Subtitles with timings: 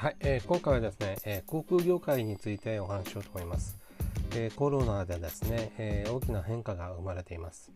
[0.00, 3.76] はい、えー、今回はですね、えー、航空業界についてお話ししようと思います。
[4.34, 7.70] えー、コロナでですね、え大きな変化が生まれています。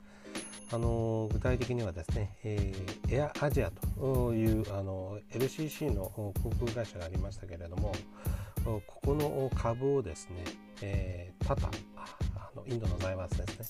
[0.72, 2.72] あの具体的にはですね、え
[3.10, 7.92] エアアジアというあの LCC の航空会社がありましたけれども、
[8.64, 10.45] ここの株をですね、
[10.81, 11.68] えタタ
[12.36, 13.67] あのインドの財閥ですね、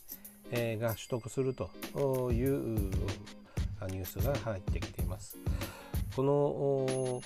[0.53, 1.73] えが取得すると
[2.31, 2.61] いう
[3.89, 5.39] ニュースが入ってきています。
[6.15, 7.21] この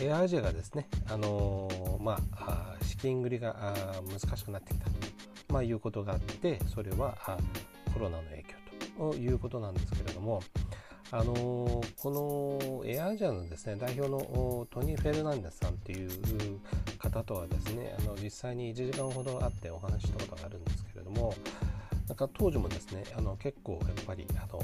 [0.00, 3.74] エアアジアがですね、あのー、まあ、資金繰りが
[4.08, 4.92] 難しくなってきたと、
[5.52, 7.16] まあ、いうことがあってそれは
[7.92, 10.42] コロナの影響ということなんですけれども、
[11.10, 16.10] あのー、このエアアジアのですね代表のトニー・フェルナンデスさんという
[16.98, 21.34] 方とはですねあの実際に1時間ほど会ってお話したことがあるんですけれども
[22.08, 24.60] なんか当時もですねあの結構やっぱりあの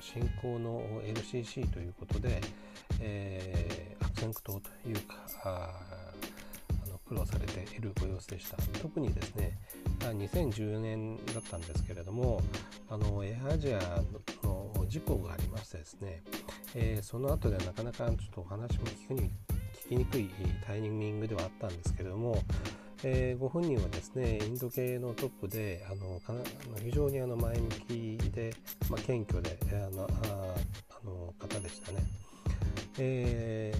[0.00, 2.40] 新興の LCC ということで、
[3.00, 9.58] えー、苦闘というかあの苦労されているご様子でした特にですね
[10.00, 12.42] 2014年だったんですけれども
[12.90, 13.78] あのエアアジア
[14.42, 16.22] の事故がありましてですね、
[16.74, 19.30] えー、その後でなかなかちょっとお話も聞くに
[19.86, 20.30] 聞きにくい
[20.66, 22.36] タイミングではあったんですけれども
[23.04, 26.40] えー、ご本人はですねインド系のトップであのかな
[26.84, 28.54] 非常にあの前向きで、
[28.88, 31.98] まあ、謙虚であのあの方でしたね。
[32.98, 33.74] え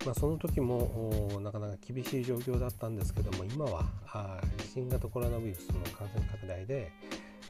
[0.00, 3.84] ー、まあ、その時もなかなか厳しい状況だったんですけども今は
[4.72, 6.92] 新型コロナウイルスの感染拡大で、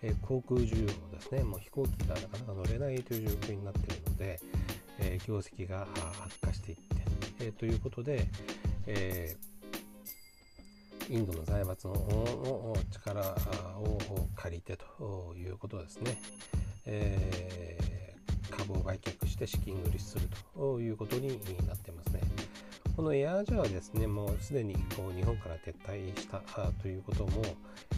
[0.03, 4.41] えー、航空需要ですねもう飛行機がなかなか乗れないという状況になっているので、
[4.99, 5.87] えー、業績が
[6.25, 6.85] 悪化していって、
[7.41, 8.27] えー、ということで、
[8.87, 9.37] え
[11.09, 11.95] インドの財閥の
[12.91, 13.21] 力
[13.79, 13.99] を
[14.35, 16.19] 借りてということですね、
[16.87, 17.62] えー、
[19.47, 21.29] して資金繰りするということに
[21.67, 22.21] なってますね。
[22.97, 26.41] このエアージャはですね、もうすでにこう日本から撤退した
[26.83, 27.43] ということも、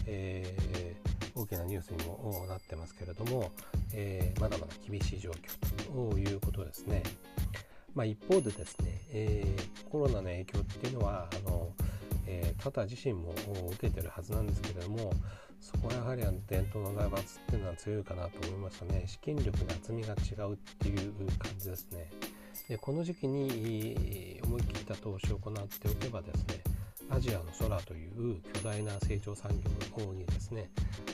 [0.05, 3.51] えー、大きなニュースにもなってますけれども、
[3.93, 7.03] えー、まだまだ厳しい状況ということですね。
[7.93, 11.71] まあ、一方でですね、えー、コロナの影響っていうのはあの
[12.27, 13.33] えー、タタ自身も
[13.73, 15.11] 受けてるはずなんですけれども
[15.61, 19.03] そこはやはりあの伝統の財閥っていうのは強いかなと思いましたね。
[19.07, 22.09] 資金力の厚みが違うっていう感じですね。
[22.69, 26.63] でこの時期に思い切った投資を行っておけばですね
[27.09, 29.51] アジアの空という巨大な成長産
[29.97, 30.69] 業にですね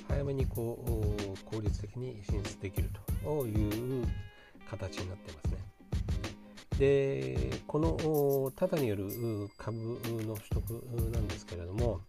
[0.07, 2.89] 早めにこう効率的に進出できる
[3.23, 4.07] という
[4.69, 5.60] 形になってますね。
[6.81, 7.37] で
[7.67, 9.07] このタダによる
[9.55, 10.71] 株の取得
[11.11, 12.01] なんですけれども、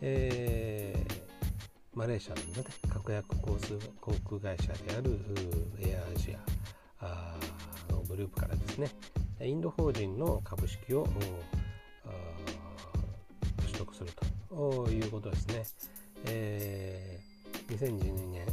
[0.00, 1.12] えー、
[1.92, 3.22] マレーシアの、ね、格安
[4.00, 5.20] 航空会社である
[5.82, 6.34] エアアジ
[7.00, 7.36] ア
[7.92, 8.88] のグループからですね
[9.42, 11.06] インド法人の株式を
[13.60, 14.10] 取得する
[14.48, 15.62] ということですね。
[16.24, 18.46] えー、2012年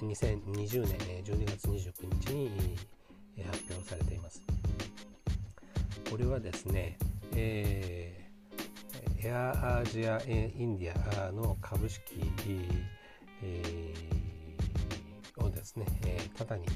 [0.00, 2.76] 2020年12月29日に
[3.44, 4.61] 発表されています。
[6.12, 6.98] これはですね、
[7.34, 12.02] えー、エアアジアインディアの株式、
[13.42, 16.66] えー、をですね、えー、ただに、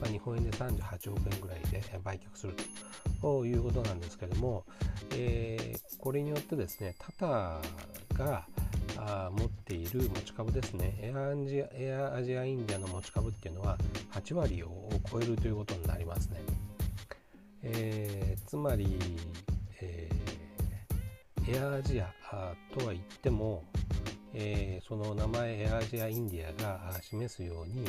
[0.00, 2.54] まあ、日本円で38億円ぐらいで売却する
[3.20, 4.64] ということなんですけれども、
[5.16, 8.46] えー、これによってですね、タタが
[8.96, 13.76] あ持っている持ち株ですねエアアジア、エアアジアインディアの持ち株っていうのは
[14.12, 16.40] 8割を超えるということになりますね。
[17.62, 18.98] えー、つまり、
[19.80, 22.12] えー、エアアジア
[22.76, 23.64] とは言っても、
[24.34, 27.84] えー、その名前エアアジアインディアが示すように、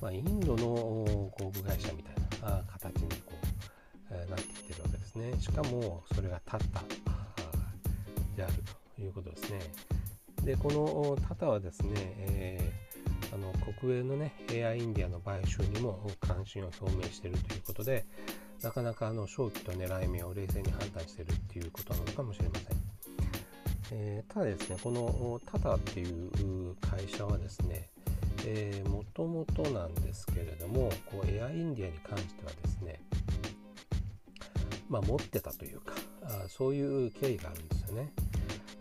[0.00, 3.46] まあ、インドの航空会社みたいな形にこう、
[4.10, 5.32] えー、なってきてるわけですね。
[5.40, 6.82] しかもそれがタタ
[8.36, 8.52] である
[8.96, 9.58] ということですね。
[10.44, 18.06] でこのタタはですね、えー、あの国営のねエアインディアの買収にも関心を表明しているということで
[18.62, 22.88] なかなかあの勝機と狙い目を冷静に判断してるっていうことなのかもしれません。
[23.90, 27.88] えー、ただですね、このタタっていう会社はですね、
[28.88, 33.00] もともとなんですけれども、こうエアインディアに関してはですね、
[34.88, 38.12] まあ、持ってたというかあ、そういう経緯があるんですよね。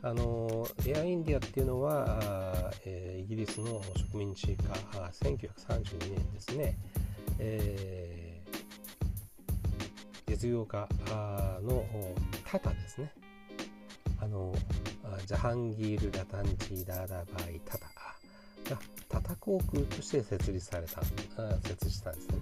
[0.03, 3.81] あのエアインディアっていうのは、えー、イギリスの
[4.11, 4.73] 植民地下
[5.11, 6.77] 1932年ですね、
[7.39, 8.06] えー
[10.37, 10.87] 実業家
[11.63, 11.83] の
[12.45, 13.11] タタですね。
[14.19, 14.53] あの
[15.25, 17.85] ジャハンギール・ラタンチー・ダーダバイ・タタ
[18.75, 22.35] がタタ航空として設立された設立したんですね。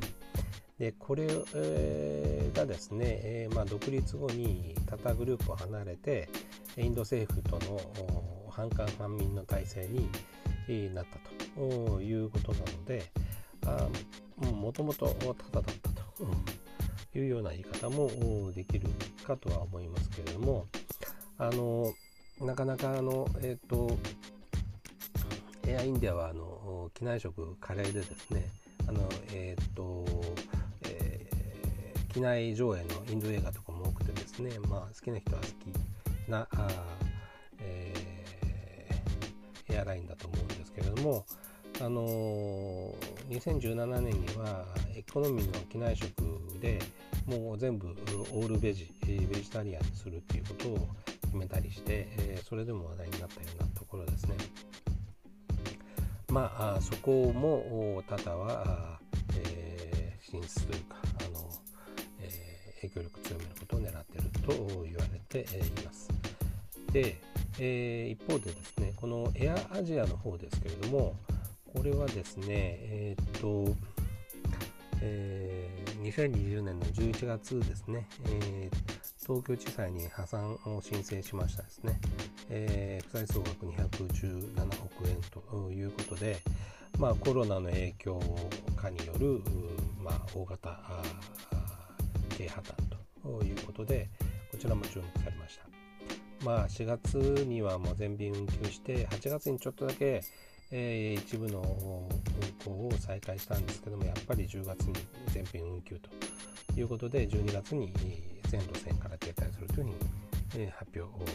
[0.78, 6.28] でこれ、え、がですね、えまあ、独立後にタタグループを離れて
[6.76, 9.88] インド政府との反韓反民の体制
[10.68, 11.18] になった
[11.58, 13.10] ということなので
[14.38, 15.08] もともと
[15.52, 16.04] タダだったと
[17.16, 18.10] いうような言い方も
[18.54, 18.88] できる
[19.26, 20.66] かとは思いますけれども
[21.38, 21.94] あの
[22.42, 23.98] なかなかあのえっ、ー、と
[25.68, 28.46] エアインディアはあの機内食カレーでですね
[28.88, 30.06] あのえっ、ー、と、
[30.84, 36.68] えー、機内上映のインド映画とかも多くてですねまあ好きな人は好きなあ、
[37.60, 37.94] え、
[39.70, 41.26] エアラインだと思うんですけれども
[41.82, 42.96] あの
[43.30, 44.66] 2017年には
[44.96, 46.10] エコノミーの機内食
[46.62, 46.80] で
[47.26, 47.88] もう全部
[48.32, 50.88] オールベジベジタリアンにするっていうことを
[51.24, 54.36] 決めたりして、え、それでも話題になったようなところですね。
[56.30, 59.00] まあ、そこもタタは、
[59.38, 60.96] えー、進出というか
[61.28, 61.50] あの、
[62.22, 66.10] えー、影響力強めることを狙っていると言われています。
[66.94, 67.18] で、
[67.60, 71.16] えー、一方でですねこのエアアジアの方ですけれども
[71.74, 73.66] これはですねえっ、と、
[75.02, 82.00] えー、2020年の11月ですね、えー東京地裁に破産を申請しましたですね、
[82.48, 86.38] えー、負債総額217億円ということで、
[87.00, 88.20] まあ、コロナの影響
[88.78, 89.42] 下による、
[90.00, 90.80] まあ、大型
[92.38, 94.10] 経破綻ということで
[94.52, 95.66] こちらも注目されました。
[96.46, 97.16] まあ、4月
[97.48, 100.22] にはもう全便運休して8月にちょっとだけ、
[100.72, 101.62] えー、一部の
[102.66, 104.94] 運行を再開したんですけどもやっぱり10月に
[105.28, 106.10] 全便運休と
[106.80, 107.94] いうことで12月に
[108.50, 109.96] 全路線から停滞するというふうに、
[110.58, 111.26] え発表を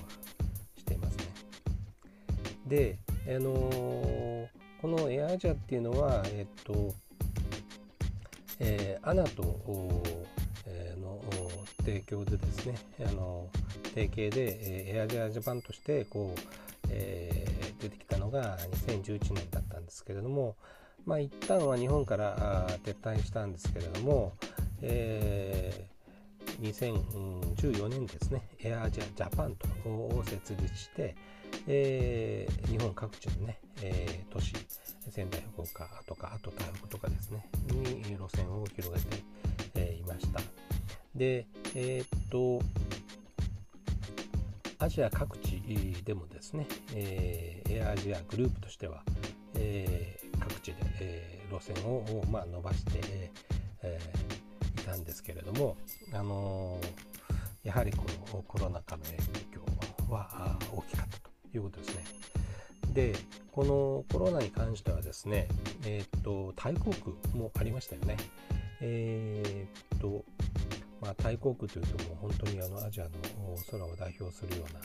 [0.76, 1.24] していますね。
[2.66, 4.48] で、あのー、
[4.80, 6.94] このエアアジアっていうのは、えっと、
[8.58, 10.02] えー、アナと、
[10.66, 11.20] えー、の
[11.84, 13.48] 提供でですね、あの
[13.94, 16.40] 提携で、えー、エアジアジャパンとしてこう、
[16.90, 20.56] えー、出てきたのが2011年だったんですけれども、
[21.04, 24.34] まあ、一旦は日本から撤退したんですけれども、
[24.82, 25.88] え
[26.60, 31.14] 2014年ですね、エアアジアジャパンとを設立して、
[31.66, 34.52] えー、日本各地のね、えー、都市、
[35.10, 39.22] 仙台、福岡とか、あと台北とかですね、に路線を広げて、
[39.74, 40.40] えー、いました。
[41.14, 42.62] で、えー、っと、
[44.78, 45.49] アジア各地
[46.04, 49.02] でもですね、えー、エアアジアグループとしては、
[49.54, 53.00] えー、各地で、えー、路線を、まあ、伸ばして、
[53.82, 54.40] えー
[54.90, 55.76] たんですけれども、
[56.12, 59.16] あのー、やはりこのコロナ禍の影
[59.52, 59.64] 響
[60.12, 62.04] は大きかったということですね。
[62.92, 63.14] で、
[63.52, 65.46] このコロナに関してはですね、
[65.86, 68.16] えー、っと、タイ航空もありましたよね。
[68.80, 70.24] えー、と、
[71.00, 73.10] まあ、タイ航空というともう本当にあのアジアの
[73.70, 74.80] 空を代表するような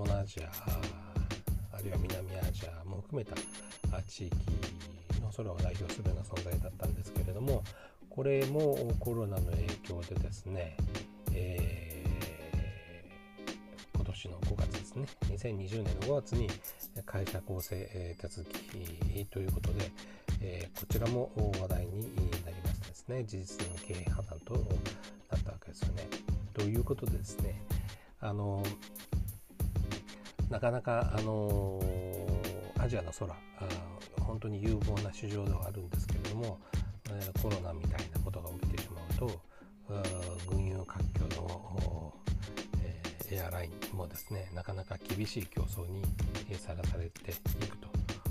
[0.00, 3.36] 東南アジアあるいは南アジアも含めた
[4.08, 4.36] 地域
[5.20, 7.62] の空を代表するような存在だったんですけれども
[8.08, 10.74] これもコロナの影響でですね、
[11.34, 16.48] えー、今年の5月ですね、2020年の5月に
[17.04, 19.92] 会社構成手続きということで、
[20.40, 21.30] えー、こちらも
[21.60, 22.00] 話題に
[22.44, 24.54] なりましてですね、事実の経営破綻と
[25.30, 26.08] なったわけですよね。
[26.54, 27.62] ということでですね、
[28.20, 28.62] あの
[30.50, 31.80] なかなかあの
[32.78, 33.32] アジアの空
[34.18, 36.58] 本当に有望な市場ではあるんですけれども
[37.40, 39.40] コロナみたいなことが起きてしまうと
[40.48, 42.14] 軍友割拠の、
[42.82, 43.02] え
[43.32, 46.02] エアラインもですねなかなか厳しい競争に
[46.56, 47.34] さらされてい
[47.68, 47.76] く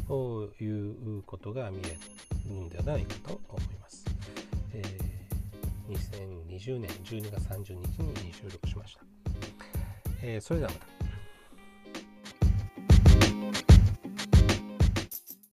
[0.08, 1.98] ということが見え
[2.50, 4.06] るんではないかと思います。
[4.74, 9.02] えー、2020年12月30日に収録しました。
[10.22, 10.99] えー、それではまた。